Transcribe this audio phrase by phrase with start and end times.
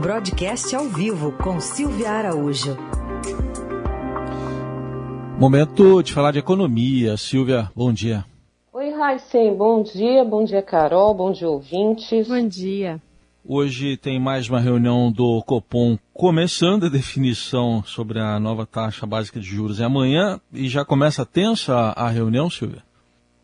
[0.00, 2.76] Broadcast ao vivo com Silvia Araújo.
[5.38, 7.16] Momento de falar de economia.
[7.16, 8.22] Silvia, bom dia.
[8.74, 10.22] Oi, Raíssen, bom dia.
[10.22, 11.14] Bom dia, Carol.
[11.14, 12.28] Bom dia, ouvintes.
[12.28, 13.00] Bom dia.
[13.42, 19.40] Hoje tem mais uma reunião do Copom começando a definição sobre a nova taxa básica
[19.40, 19.80] de juros.
[19.80, 22.85] É amanhã e já começa tensa a reunião, Silvia?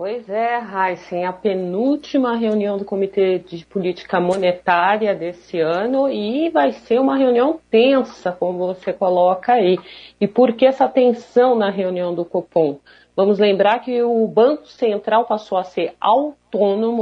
[0.00, 6.72] Pois é, Heisen, a penúltima reunião do Comitê de Política Monetária desse ano e vai
[6.72, 9.78] ser uma reunião tensa, como você coloca aí.
[10.18, 12.78] E por que essa tensão na reunião do Copom?
[13.14, 16.49] Vamos lembrar que o Banco Central passou a ser autônomo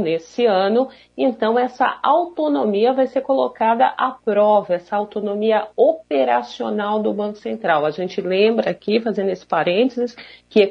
[0.00, 7.36] nesse ano, então essa autonomia vai ser colocada à prova, essa autonomia operacional do Banco
[7.38, 7.84] Central.
[7.84, 10.16] A gente lembra aqui, fazendo esse parênteses,
[10.48, 10.66] que,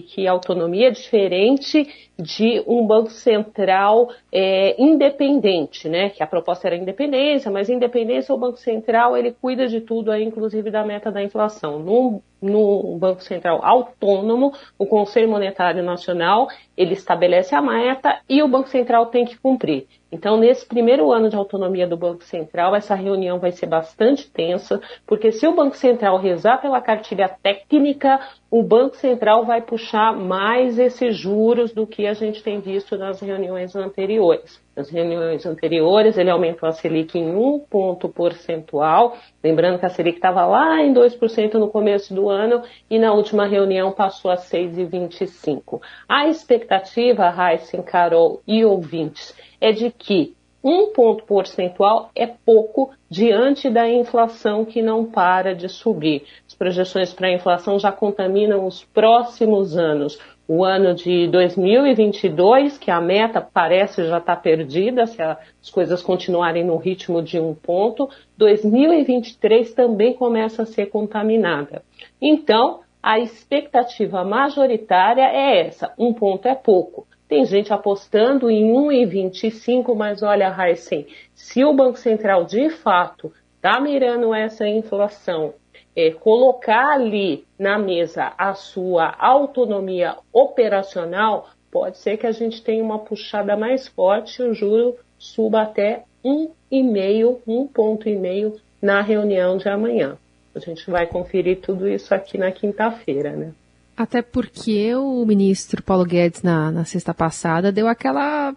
[0.00, 1.86] que autonomia é diferente
[2.18, 6.08] de um Banco Central é, independente, né?
[6.08, 10.24] Que a proposta era independência, mas independência o Banco Central ele cuida de tudo, aí,
[10.24, 11.78] inclusive da meta da inflação.
[11.78, 18.48] No, no Banco Central autônomo, o Conselho Monetário Nacional ele estabelece a meta e o
[18.48, 19.86] Banco Central tem que cumprir.
[20.10, 24.80] Então, nesse primeiro ano de autonomia do Banco Central, essa reunião vai ser bastante tensa,
[25.04, 30.78] porque se o Banco Central rezar pela cartilha técnica, o Banco Central vai puxar mais
[30.78, 34.64] esses juros do que a gente tem visto nas reuniões anteriores.
[34.76, 40.18] Nas reuniões anteriores, ele aumentou a Selic em um ponto percentual, lembrando que a Selic
[40.18, 45.80] estava lá em 2% no começo do ano e na última reunião passou a 6,25%.
[46.08, 50.34] A expectativa, Heisen, Carol e ouvintes, é de que
[50.68, 56.24] um ponto percentual é pouco diante da inflação que não para de subir.
[56.44, 60.18] As projeções para a inflação já contaminam os próximos anos.
[60.48, 66.02] O ano de 2022, que a meta parece já estar tá perdida, se as coisas
[66.02, 71.82] continuarem no ritmo de um ponto, 2023 também começa a ser contaminada.
[72.20, 77.06] Então, a expectativa majoritária é essa: um ponto é pouco.
[77.28, 83.80] Tem gente apostando em 1,25, mas olha, Heisen, se o Banco Central de fato está
[83.80, 85.54] mirando essa inflação,
[85.96, 92.84] é, colocar ali na mesa a sua autonomia operacional, pode ser que a gente tenha
[92.84, 99.00] uma puxada mais forte e o juro suba até 1,5, 1,5 ponto e meio na
[99.00, 100.16] reunião de amanhã.
[100.54, 103.52] A gente vai conferir tudo isso aqui na quinta-feira, né?
[103.96, 108.54] Até porque o ministro Paulo Guedes, na, na sexta passada, deu aquela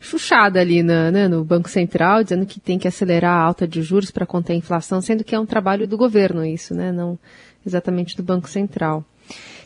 [0.00, 3.82] chuchada ali na, né, no Banco Central, dizendo que tem que acelerar a alta de
[3.82, 6.92] juros para conter a inflação, sendo que é um trabalho do governo isso, né?
[6.92, 7.18] Não
[7.66, 9.04] exatamente do Banco Central.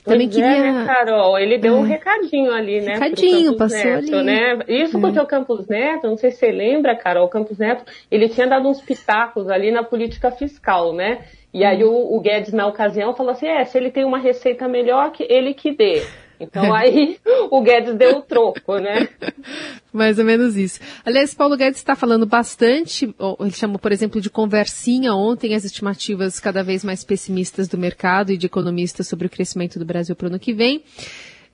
[0.05, 0.57] Também pois queria.
[0.57, 1.39] É, né, Carol?
[1.39, 1.79] Ele deu é.
[1.79, 2.95] um recadinho ali, né?
[2.95, 4.25] Recadinho, passou Neto, ali.
[4.25, 4.59] Né?
[4.67, 5.01] Isso é.
[5.01, 8.49] porque o Campos Neto, não sei se você lembra, Carol, o Campos Neto, ele tinha
[8.49, 11.25] dado uns pitacos ali na política fiscal, né?
[11.53, 14.67] E aí o, o, Guedes, na ocasião, falou assim: é, se ele tem uma receita
[14.67, 16.03] melhor, que ele que dê.
[16.41, 17.19] Então aí
[17.51, 19.09] o Guedes deu o troco, né?
[19.93, 20.81] Mais ou menos isso.
[21.05, 26.41] Aliás, Paulo Guedes está falando bastante, ele chamou, por exemplo, de conversinha ontem as estimativas
[26.41, 30.25] cada vez mais pessimistas do mercado e de economistas sobre o crescimento do Brasil para
[30.25, 30.83] o ano que vem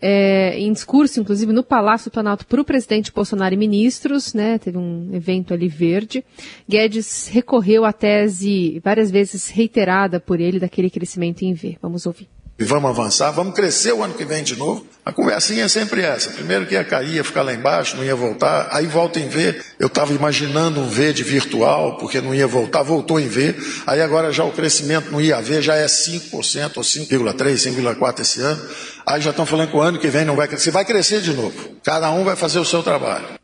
[0.00, 4.59] é, em discurso, inclusive no Palácio Planalto, para o presidente Bolsonaro e ministros, né?
[4.59, 6.25] Teve um evento ali verde.
[6.69, 11.76] Guedes recorreu à tese várias vezes reiterada por ele daquele crescimento em V.
[11.82, 12.28] Vamos ouvir.
[12.59, 14.85] E vamos avançar, vamos crescer o ano que vem de novo.
[15.05, 16.31] A conversinha é sempre essa.
[16.31, 18.69] Primeiro que ia cair, ia ficar lá embaixo, não ia voltar.
[18.73, 19.63] Aí volta em V.
[19.79, 23.55] Eu estava imaginando um V de virtual, porque não ia voltar, voltou em V.
[23.87, 28.41] Aí agora já o crescimento não ia haver, já é 5% ou 5,3%, 5,4% esse
[28.41, 28.61] ano.
[29.07, 30.73] Aí já estão falando que o ano que vem não vai crescer.
[30.73, 31.77] Vai crescer de novo.
[31.85, 33.39] Cada um vai fazer o seu trabalho.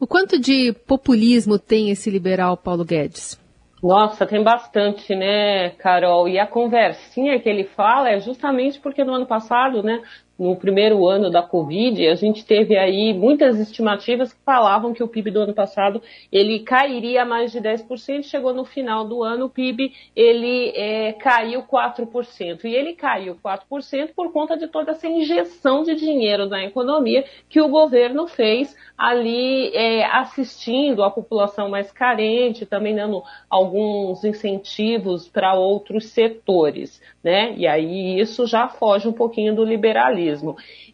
[0.00, 3.38] O quanto de populismo tem esse liberal Paulo Guedes?
[3.82, 6.28] Nossa, tem bastante, né, Carol?
[6.28, 10.02] E a conversinha que ele fala é justamente porque no ano passado, né,
[10.38, 15.08] no primeiro ano da Covid, a gente teve aí muitas estimativas que falavam que o
[15.08, 16.00] PIB do ano passado
[16.30, 21.64] ele cairia mais de 10%, chegou no final do ano, o PIB ele é, caiu
[21.64, 22.64] 4%.
[22.64, 27.60] E ele caiu 4% por conta de toda essa injeção de dinheiro na economia que
[27.60, 35.54] o governo fez ali é, assistindo a população mais carente, também dando alguns incentivos para
[35.54, 37.02] outros setores.
[37.24, 37.54] Né?
[37.56, 40.27] E aí isso já foge um pouquinho do liberalismo.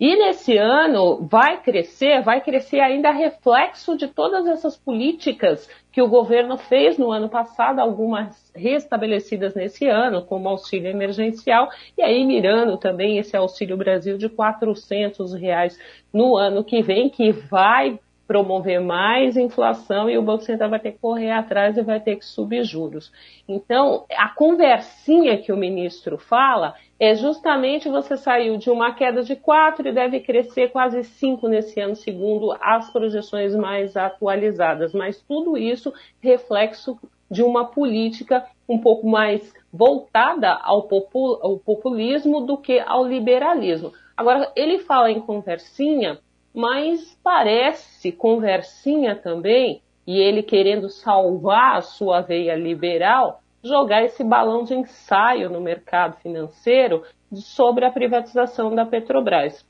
[0.00, 6.08] E nesse ano vai crescer, vai crescer ainda reflexo de todas essas políticas que o
[6.08, 12.76] governo fez no ano passado, algumas restabelecidas nesse ano, como auxílio emergencial, e aí mirando
[12.76, 15.78] também esse Auxílio Brasil de R$ reais
[16.12, 20.92] no ano que vem, que vai promover mais inflação e o Banco Central vai ter
[20.92, 23.12] que correr atrás e vai ter que subir juros.
[23.46, 29.36] Então, a conversinha que o ministro fala é justamente você saiu de uma queda de
[29.36, 34.94] 4 e deve crescer quase 5 nesse ano, segundo as projeções mais atualizadas.
[34.94, 36.98] Mas tudo isso reflexo
[37.30, 43.92] de uma política um pouco mais voltada ao, populismo do que ao liberalismo.
[44.16, 46.18] Agora, ele fala em conversinha
[46.54, 54.62] mas parece conversinha também, e ele querendo salvar a sua veia liberal, jogar esse balão
[54.62, 57.02] de ensaio no mercado financeiro
[57.32, 59.66] sobre a privatização da Petrobras.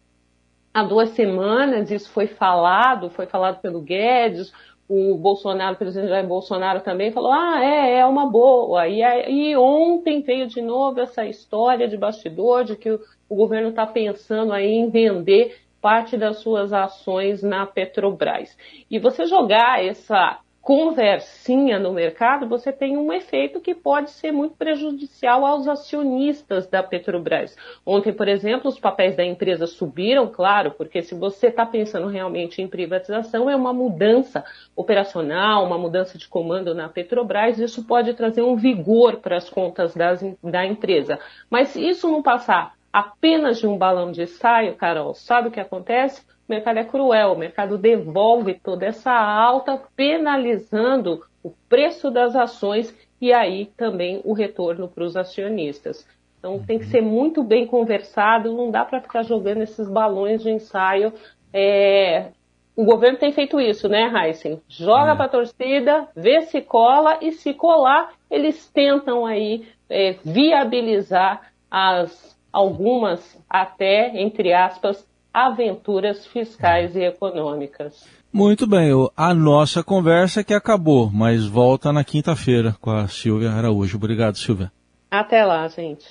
[0.75, 4.52] Há duas semanas isso foi falado, foi falado pelo Guedes,
[4.88, 8.87] o Bolsonaro, o presidente Jair Bolsonaro também falou, ah, é, é uma boa.
[8.87, 13.70] E, e ontem veio de novo essa história de bastidor de que o, o governo
[13.70, 18.56] está pensando aí em vender parte das suas ações na Petrobras.
[18.90, 24.56] E você jogar essa conversinha no mercado, você tem um efeito que pode ser muito
[24.56, 27.54] prejudicial aos acionistas da Petrobras.
[27.84, 32.62] Ontem, por exemplo, os papéis da empresa subiram, claro, porque se você está pensando realmente
[32.62, 34.42] em privatização, é uma mudança
[34.75, 39.94] operacional, uma mudança de comando na Petrobras, isso pode trazer um vigor para as contas
[39.94, 41.19] das, da empresa.
[41.50, 45.58] Mas se isso não passar apenas de um balão de ensaio, Carol, sabe o que
[45.58, 46.23] acontece?
[46.49, 52.96] O mercado é cruel, o mercado devolve toda essa alta, penalizando o preço das ações
[53.20, 56.06] e aí também o retorno para os acionistas.
[56.38, 60.50] Então tem que ser muito bem conversado, não dá para ficar jogando esses balões de
[60.50, 61.12] ensaio.
[61.52, 62.29] É...
[62.76, 64.62] O governo tem feito isso, né, Heisen?
[64.69, 65.17] Joga é.
[65.17, 72.33] para a torcida, vê se cola e se colar, eles tentam aí é, viabilizar as
[72.54, 78.06] algumas até, entre aspas, aventuras fiscais e econômicas.
[78.32, 83.96] Muito bem, a nossa conversa que acabou, mas volta na quinta-feira com a Silvia Araújo.
[83.96, 84.70] Obrigado, Silvia.
[85.10, 86.06] Até lá, gente.